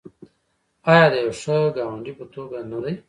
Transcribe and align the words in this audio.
آیا 0.91 1.05
د 1.11 1.15
یو 1.23 1.31
ښه 1.41 1.57
ګاونډي 1.75 2.13
په 2.19 2.25
توګه 2.35 2.57
نه 2.71 2.79
دی؟ 2.83 2.93